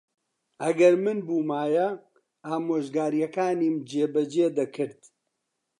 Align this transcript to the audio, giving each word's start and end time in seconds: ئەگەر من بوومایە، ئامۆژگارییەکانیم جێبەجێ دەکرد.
ئەگەر 0.63 0.93
من 1.03 1.17
بوومایە، 1.27 1.87
ئامۆژگارییەکانیم 2.47 3.75
جێبەجێ 3.89 4.47
دەکرد. 4.57 5.01